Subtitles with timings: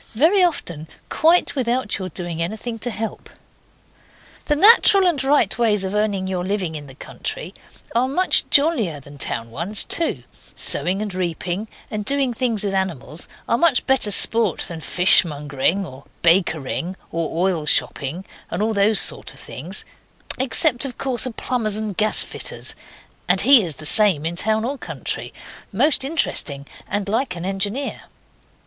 [0.15, 3.29] Very often quite without your doing anything to help.
[4.45, 7.53] The natural and right ways of earning your living in the country
[7.93, 10.23] are much jollier than town ones, too;
[10.55, 16.05] sowing and reaping, and doing things with animals, are much better sport than fishmongering or
[16.23, 19.85] bakering or oil shopping, and those sort of things,
[20.39, 22.73] except, of course, a plumber's and gasfitter's,
[23.27, 25.31] and he is the same in town or country
[25.71, 28.05] most interesting and like an engineer.